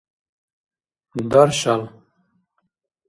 [1.29, 1.79] даршал